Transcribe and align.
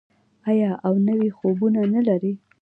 آیا 0.49 0.71
او 0.85 0.93
نوي 1.07 1.29
خوبونه 1.37 1.81
نلري؟ 1.93 2.33